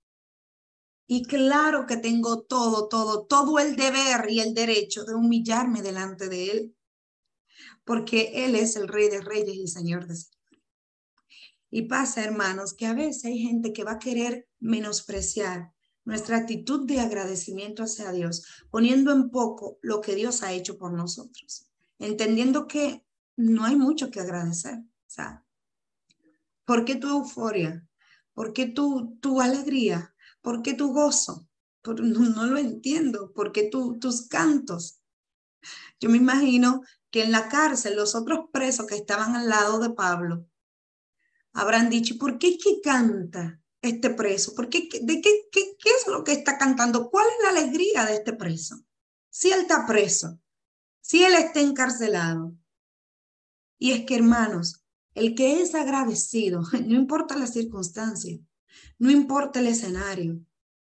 [1.07, 6.29] Y claro que tengo todo, todo, todo el deber y el derecho de humillarme delante
[6.29, 6.77] de Él,
[7.85, 10.31] porque Él es el Rey de Reyes y Señor de Señores.
[11.71, 15.73] Y pasa, hermanos, que a veces hay gente que va a querer menospreciar
[16.05, 20.93] nuestra actitud de agradecimiento hacia Dios, poniendo en poco lo que Dios ha hecho por
[20.93, 21.67] nosotros,
[21.99, 23.05] entendiendo que
[23.37, 24.79] no hay mucho que agradecer.
[26.65, 27.87] ¿Por qué tu euforia?
[28.33, 30.15] ¿Por qué tu, tu alegría?
[30.41, 31.49] ¿Por qué tu gozo?
[31.85, 33.33] no, lo entiendo.
[33.33, 35.01] ¿Por qué tu, tus cantos?
[36.01, 39.91] Yo me imagino que en la cárcel los otros presos que estaban al lado de
[39.91, 40.47] Pablo
[41.53, 44.55] habrán dicho, ¿por qué que canta este preso?
[44.55, 47.11] ¿Por qué, ¿De qué, qué, qué es lo que está cantando?
[47.11, 48.85] ¿Cuál es la alegría de este preso?
[49.31, 50.41] Si él está preso,
[51.01, 52.55] si él está encarcelado.
[53.79, 54.84] Y es que, hermanos,
[55.15, 58.39] el que es agradecido, no importa la circunstancia,
[58.99, 60.41] no importa el escenario,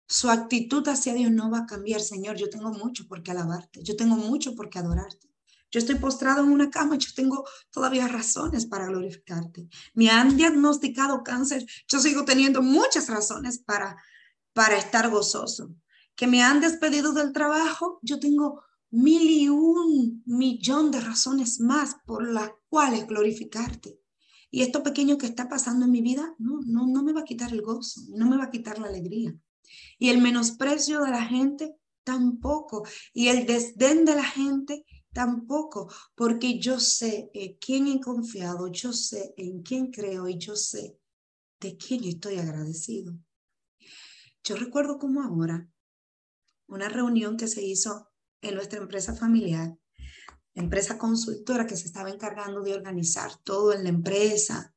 [0.08, 2.38] su actitud hacia Dios no va a cambiar, Señor.
[2.38, 5.28] Yo tengo mucho por qué alabarte, yo tengo mucho por qué adorarte.
[5.70, 9.68] Yo estoy postrado en una cama, yo tengo todavía razones para glorificarte.
[9.94, 13.98] Me han diagnosticado cáncer, yo sigo teniendo muchas razones para,
[14.54, 15.76] para estar gozoso.
[16.16, 21.98] Que me han despedido del trabajo, yo tengo mil y un millón de razones más
[22.06, 24.00] por las cuales glorificarte.
[24.50, 27.26] Y esto pequeño que está pasando en mi vida no, no, no me va a
[27.26, 29.36] quitar el gozo, no me va a quitar la alegría.
[30.00, 32.88] Y el menosprecio de la gente tampoco.
[33.14, 38.94] Y el desdén de la gente tampoco, porque yo sé en quién he confiado, yo
[38.94, 40.98] sé en quién creo y yo sé
[41.60, 43.14] de quién estoy agradecido.
[44.44, 45.68] Yo recuerdo como ahora
[46.68, 48.10] una reunión que se hizo
[48.42, 49.76] en nuestra empresa familiar,
[50.62, 54.74] empresa consultora que se estaba encargando de organizar todo en la empresa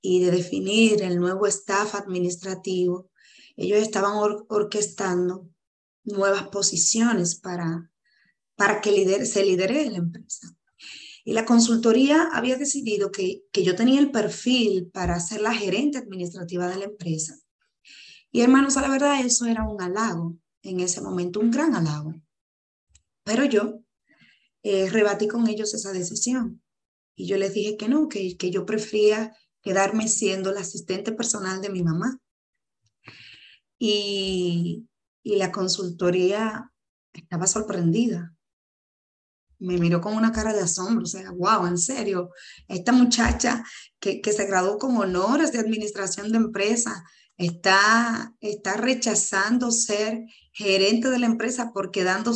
[0.00, 3.10] y de definir el nuevo staff administrativo.
[3.56, 4.12] Ellos estaban
[4.48, 5.48] orquestando
[6.04, 7.90] nuevas posiciones para,
[8.56, 10.48] para que se lidere la empresa.
[11.24, 15.98] Y la consultoría había decidido que, que yo tenía el perfil para ser la gerente
[15.98, 17.36] administrativa de la empresa
[18.32, 22.14] y hermanos, a la verdad eso era un halago en ese momento, un gran halago.
[23.24, 23.79] Pero yo
[24.62, 26.62] eh, rebatí con ellos esa decisión
[27.20, 31.60] y yo les dije que no, que, que yo prefería quedarme siendo la asistente personal
[31.60, 32.18] de mi mamá.
[33.78, 34.88] Y,
[35.22, 36.72] y la consultoría
[37.12, 38.34] estaba sorprendida.
[39.58, 42.30] Me miró con una cara de asombro, o sea, wow, en serio,
[42.68, 43.62] esta muchacha
[43.98, 47.04] que, que se graduó con honores de administración de empresa,
[47.36, 52.32] está, está rechazando ser gerente de la empresa por, quedando,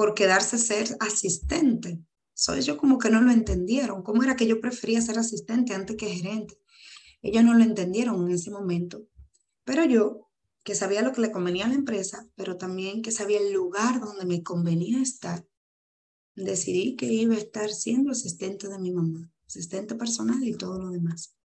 [0.00, 2.02] por quedarse ser asistente.
[2.32, 4.02] So, ellos como que no lo entendieron.
[4.02, 6.58] ¿Cómo era que yo prefería ser asistente antes que gerente?
[7.20, 9.06] Ellos no lo entendieron en ese momento.
[9.62, 10.30] Pero yo,
[10.64, 14.00] que sabía lo que le convenía a la empresa, pero también que sabía el lugar
[14.00, 15.46] donde me convenía estar,
[16.34, 20.88] decidí que iba a estar siendo asistente de mi mamá, asistente personal y todo lo
[20.88, 21.36] demás.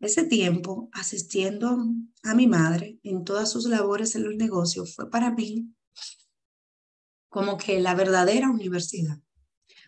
[0.00, 1.82] Ese tiempo asistiendo
[2.24, 5.74] a mi madre en todas sus labores en los negocios fue para mí
[7.28, 9.18] como que la verdadera universidad.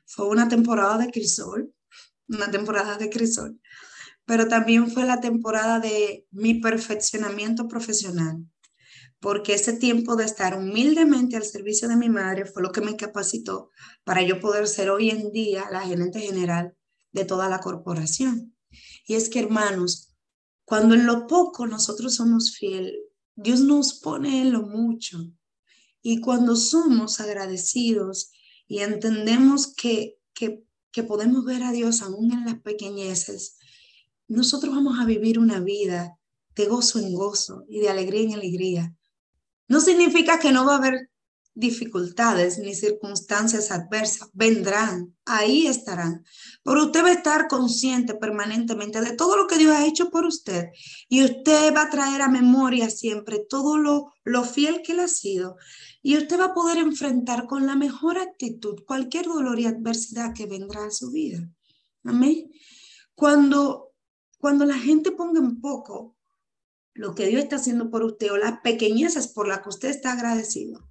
[0.07, 1.73] Fue una temporada de crisol,
[2.29, 3.61] una temporada de crisol,
[4.25, 8.45] pero también fue la temporada de mi perfeccionamiento profesional,
[9.19, 12.97] porque ese tiempo de estar humildemente al servicio de mi madre fue lo que me
[12.97, 13.71] capacitó
[14.05, 16.75] para yo poder ser hoy en día la gerente general
[17.13, 18.57] de toda la corporación.
[19.07, 20.15] Y es que, hermanos,
[20.65, 22.95] cuando en lo poco nosotros somos fieles,
[23.35, 25.19] Dios nos pone en lo mucho.
[26.03, 28.31] Y cuando somos agradecidos
[28.67, 30.63] y entendemos que, que,
[31.03, 33.57] podemos ver a Dios aún en las pequeñeces,
[34.29, 36.19] nosotros vamos a vivir una vida
[36.55, 38.95] de gozo en gozo y de alegría en alegría.
[39.67, 41.11] No significa que no va a haber
[41.55, 46.25] dificultades ni circunstancias adversas vendrán, ahí estarán.
[46.63, 50.25] Pero usted va a estar consciente permanentemente de todo lo que Dios ha hecho por
[50.25, 50.69] usted
[51.09, 55.09] y usted va a traer a memoria siempre todo lo, lo fiel que él ha
[55.09, 55.57] sido
[56.03, 60.47] y usted va a poder enfrentar con la mejor actitud cualquier dolor y adversidad que
[60.47, 61.49] vendrá a su vida.
[62.05, 62.51] Amén.
[63.15, 63.93] Cuando,
[64.39, 66.17] cuando la gente ponga en poco
[66.95, 70.13] lo que Dios está haciendo por usted o las pequeñezas por las que usted está
[70.13, 70.90] agradecido,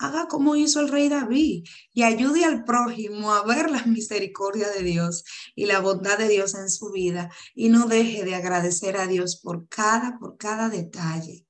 [0.00, 4.82] haga como hizo el rey David y ayude al prójimo a ver la misericordia de
[4.82, 9.06] Dios y la bondad de Dios en su vida y no deje de agradecer a
[9.06, 11.46] Dios por cada, por cada detalle.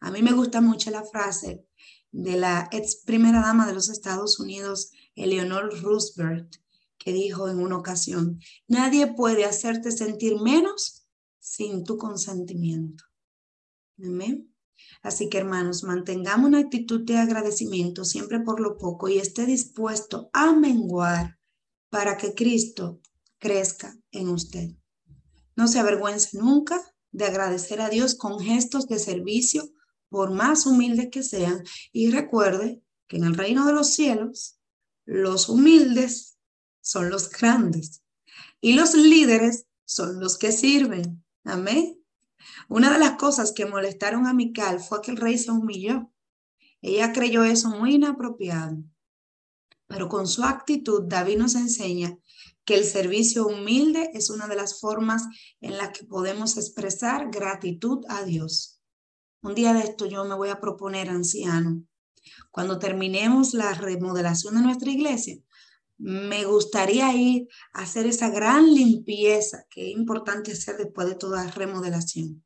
[0.00, 1.66] A mí me gusta mucho la frase
[2.10, 6.56] de la ex primera dama de los Estados Unidos, Eleanor Roosevelt,
[6.96, 11.06] que dijo en una ocasión, nadie puede hacerte sentir menos
[11.38, 13.04] sin tu consentimiento.
[13.98, 14.53] Amén.
[15.04, 20.30] Así que hermanos, mantengamos una actitud de agradecimiento siempre por lo poco y esté dispuesto
[20.32, 21.38] a menguar
[21.90, 23.02] para que Cristo
[23.38, 24.70] crezca en usted.
[25.56, 26.80] No se avergüence nunca
[27.12, 29.70] de agradecer a Dios con gestos de servicio,
[30.08, 31.62] por más humildes que sean.
[31.92, 34.58] Y recuerde que en el reino de los cielos,
[35.04, 36.38] los humildes
[36.80, 38.02] son los grandes
[38.58, 41.22] y los líderes son los que sirven.
[41.44, 42.02] Amén.
[42.68, 46.10] Una de las cosas que molestaron a Mical fue que el rey se humilló.
[46.82, 48.78] Ella creyó eso muy inapropiado.
[49.86, 52.18] Pero con su actitud, David nos enseña
[52.64, 55.24] que el servicio humilde es una de las formas
[55.60, 58.80] en las que podemos expresar gratitud a Dios.
[59.42, 61.84] Un día de esto yo me voy a proponer, anciano,
[62.50, 65.36] cuando terminemos la remodelación de nuestra iglesia,
[65.98, 71.50] me gustaría ir a hacer esa gran limpieza que es importante hacer después de toda
[71.50, 72.44] remodelación.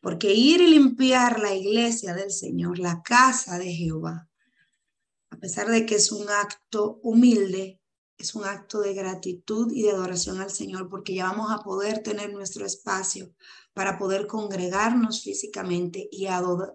[0.00, 4.28] Porque ir y limpiar la iglesia del Señor, la casa de Jehová,
[5.30, 7.80] a pesar de que es un acto humilde,
[8.18, 12.02] es un acto de gratitud y de adoración al Señor, porque ya vamos a poder
[12.02, 13.34] tener nuestro espacio
[13.74, 16.26] para poder congregarnos físicamente y,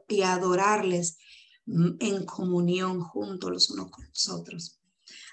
[0.07, 1.17] y adorarles
[1.65, 4.80] en comunión juntos los unos con los otros.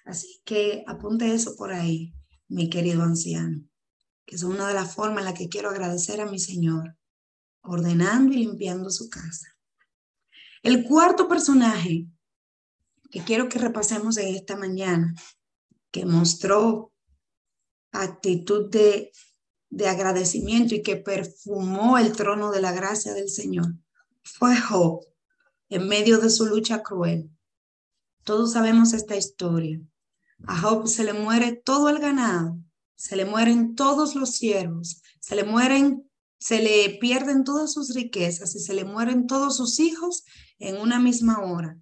[0.08, 2.14] Así que apunte eso por ahí,
[2.48, 3.62] mi querido anciano.
[4.24, 6.96] que es una de las formas en las que quiero agradecer a mi Señor,
[7.62, 9.48] ordenando y limpiando su casa.
[10.62, 12.06] El cuarto personaje
[13.10, 15.14] que quiero que repasemos en esta mañana,
[15.90, 16.92] que mostró
[17.92, 19.12] actitud de,
[19.68, 23.74] de agradecimiento y que perfumó el trono de la gracia del Señor,
[24.22, 25.06] fue Job
[25.68, 27.30] en medio de su lucha cruel.
[28.24, 29.80] Todos sabemos esta historia.
[30.46, 32.58] A Job se le muere todo el ganado,
[32.96, 36.08] se le mueren todos los siervos, se le mueren,
[36.38, 40.24] se le pierden todas sus riquezas y se le mueren todos sus hijos
[40.58, 41.78] en una misma hora.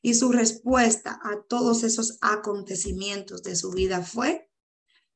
[0.00, 4.50] Y su respuesta a todos esos acontecimientos de su vida fue,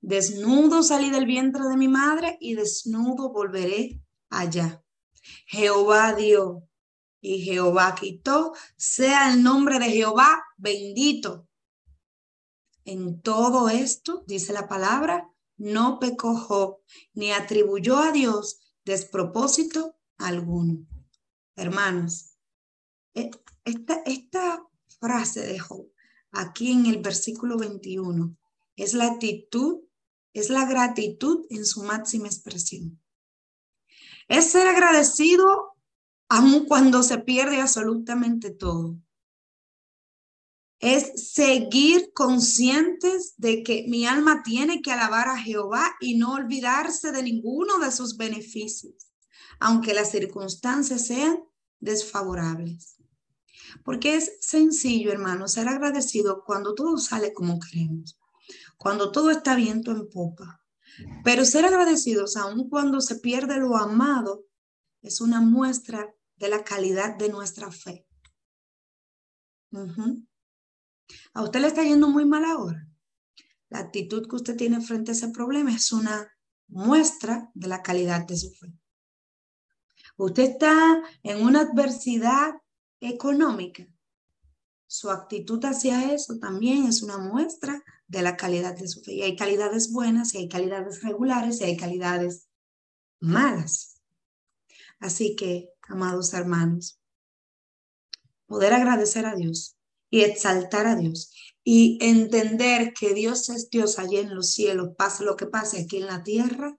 [0.00, 4.84] desnudo salí del vientre de mi madre y desnudo volveré allá.
[5.46, 6.68] Jehová dio
[7.20, 11.45] y Jehová quitó, sea el nombre de Jehová bendito.
[12.86, 16.82] En todo esto, dice la palabra, no pecó
[17.14, 20.86] ni atribuyó a Dios despropósito alguno.
[21.56, 22.36] Hermanos,
[23.12, 23.30] e,
[23.64, 24.64] esta, esta
[25.00, 25.90] frase de Job,
[26.30, 28.36] aquí en el versículo 21,
[28.76, 29.80] es la actitud,
[30.32, 33.02] es la gratitud en su máxima expresión.
[34.28, 35.74] Es ser agradecido
[36.28, 38.96] aun cuando se pierde absolutamente todo.
[40.78, 47.12] Es seguir conscientes de que mi alma tiene que alabar a Jehová y no olvidarse
[47.12, 49.10] de ninguno de sus beneficios,
[49.58, 51.38] aunque las circunstancias sean
[51.80, 52.96] desfavorables.
[53.84, 58.18] Porque es sencillo, hermano, ser agradecido cuando todo sale como queremos,
[58.76, 60.62] cuando todo está viento en popa.
[61.24, 64.46] Pero ser agradecidos aun cuando se pierde lo amado
[65.02, 68.06] es una muestra de la calidad de nuestra fe.
[71.36, 72.88] A usted le está yendo muy mal ahora.
[73.68, 76.32] La actitud que usted tiene frente a ese problema es una
[76.66, 78.72] muestra de la calidad de su fe.
[80.16, 82.54] Usted está en una adversidad
[83.00, 83.86] económica.
[84.86, 89.12] Su actitud hacia eso también es una muestra de la calidad de su fe.
[89.12, 92.48] Y hay calidades buenas, y hay calidades regulares, y hay calidades
[93.20, 94.00] malas.
[95.00, 96.98] Así que, amados hermanos,
[98.46, 99.75] poder agradecer a Dios
[100.10, 101.32] y exaltar a Dios
[101.64, 105.98] y entender que Dios es Dios allí en los cielos, pase lo que pase aquí
[105.98, 106.78] en la tierra,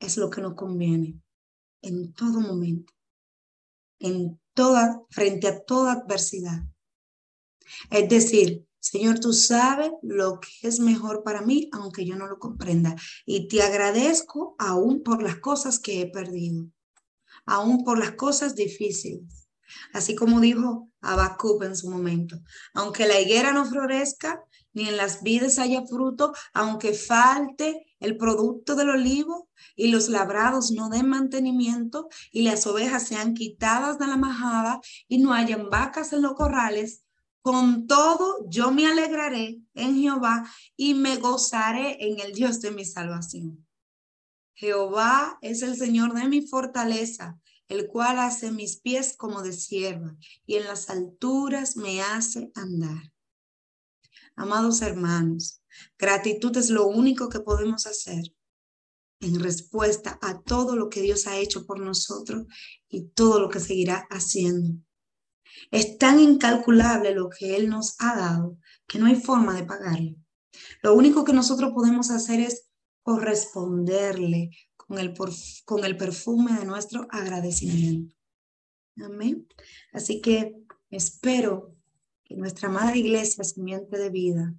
[0.00, 1.20] es lo que nos conviene
[1.80, 2.92] en todo momento
[4.04, 6.62] en toda, frente a toda adversidad.
[7.90, 12.38] Es decir, Señor, tú sabes lo que es mejor para mí, aunque yo no lo
[12.38, 12.94] comprenda.
[13.24, 16.66] Y te agradezco aún por las cosas que he perdido,
[17.46, 19.43] aún por las cosas difíciles.
[19.92, 22.40] Así como dijo Habacuc en su momento,
[22.74, 24.42] aunque la higuera no florezca,
[24.72, 30.72] ni en las vides haya fruto, aunque falte el producto del olivo y los labrados
[30.72, 36.12] no den mantenimiento y las ovejas sean quitadas de la majada y no hayan vacas
[36.12, 37.04] en los corrales,
[37.40, 42.84] con todo yo me alegraré en Jehová y me gozaré en el Dios de mi
[42.84, 43.66] salvación.
[44.54, 47.38] Jehová es el Señor de mi fortaleza,
[47.68, 53.12] el cual hace mis pies como de sierva y en las alturas me hace andar.
[54.36, 55.62] Amados hermanos,
[55.98, 58.34] gratitud es lo único que podemos hacer
[59.20, 62.46] en respuesta a todo lo que Dios ha hecho por nosotros
[62.88, 64.80] y todo lo que seguirá haciendo.
[65.70, 70.16] Es tan incalculable lo que Él nos ha dado que no hay forma de pagarle.
[70.82, 72.68] Lo único que nosotros podemos hacer es
[73.02, 74.50] corresponderle
[74.86, 75.14] con el,
[75.64, 78.14] con el perfume de nuestro agradecimiento.
[78.96, 79.46] Amén.
[79.92, 80.54] Así que
[80.90, 81.76] espero
[82.24, 84.54] que nuestra Madre Iglesia, simiente de vida,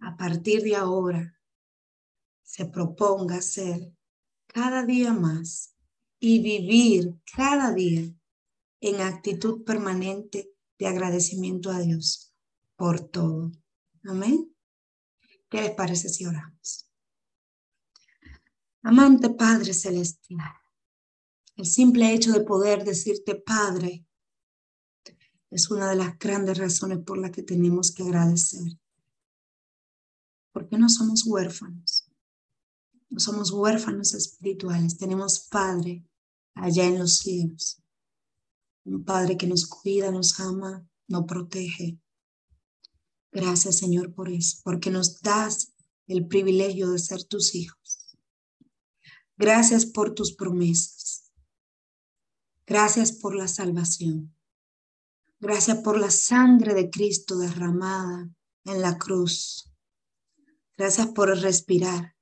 [0.00, 1.38] a partir de ahora
[2.42, 3.92] se proponga ser
[4.46, 5.74] cada día más
[6.18, 8.10] y vivir cada día
[8.80, 12.32] en actitud permanente de agradecimiento a Dios
[12.76, 13.52] por todo.
[14.04, 14.54] Amén.
[15.50, 16.87] ¿Qué les parece si oramos?
[18.82, 20.54] Amante Padre Celestial,
[21.56, 24.06] el simple hecho de poder decirte Padre
[25.50, 28.78] es una de las grandes razones por las que tenemos que agradecer.
[30.52, 32.08] Porque no somos huérfanos.
[33.10, 34.98] No somos huérfanos espirituales.
[34.98, 36.04] Tenemos Padre
[36.54, 37.82] allá en los cielos.
[38.84, 41.98] Un Padre que nos cuida, nos ama, nos protege.
[43.32, 45.72] Gracias Señor por eso, porque nos das
[46.06, 47.77] el privilegio de ser tus hijos.
[49.38, 51.32] Gracias por tus promesas.
[52.66, 54.34] Gracias por la salvación.
[55.40, 58.28] Gracias por la sangre de Cristo derramada
[58.64, 59.68] en la cruz
[60.78, 62.14] Gracias por respirar.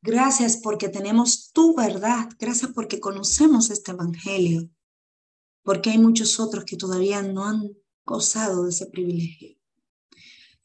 [0.00, 2.30] Gracias porque tenemos tu verdad.
[2.38, 4.70] Gracias porque conocemos este Evangelio.
[5.62, 7.68] Porque hay muchos otros que todavía no han
[8.06, 9.58] gozado de ese privilegio.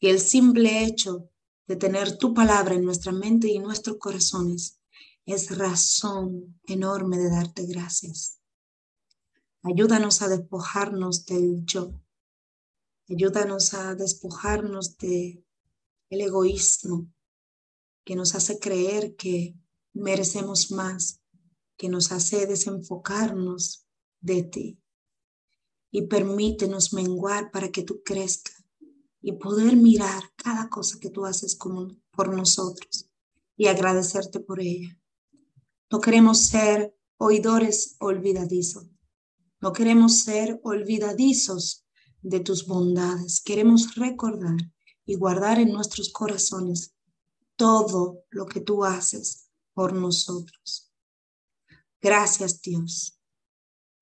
[0.00, 1.28] Y el simple hecho
[1.66, 4.80] de tener tu palabra en nuestra mente y nuestros corazones
[5.26, 8.40] es razón enorme de darte gracias.
[9.62, 11.92] Ayúdanos a despojarnos del yo.
[13.08, 15.42] Ayúdanos a despojarnos de
[16.10, 17.08] el egoísmo
[18.04, 19.56] que nos hace creer que
[19.94, 21.22] merecemos más,
[21.76, 23.86] que nos hace desenfocarnos
[24.20, 24.78] de ti.
[25.90, 28.64] Y permítenos menguar para que tú crezcas
[29.22, 33.08] y poder mirar cada cosa que tú haces por nosotros
[33.56, 34.98] y agradecerte por ella.
[35.94, 38.90] No queremos ser oidores olvidadizos.
[39.60, 41.86] No queremos ser olvidadizos
[42.20, 43.40] de tus bondades.
[43.40, 44.56] Queremos recordar
[45.06, 46.96] y guardar en nuestros corazones
[47.54, 50.92] todo lo que tú haces por nosotros.
[52.02, 53.20] Gracias Dios,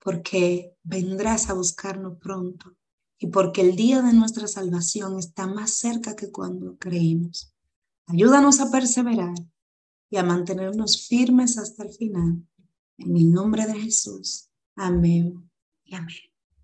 [0.02, 2.74] porque vendrás a buscarnos pronto
[3.18, 7.54] y porque el día de nuestra salvación está más cerca que cuando creímos.
[8.06, 9.34] Ayúdanos a perseverar
[10.12, 12.46] y a mantenernos firmes hasta el final.
[12.98, 14.50] En el nombre de Jesús.
[14.76, 15.50] Amén
[15.84, 16.31] y amén.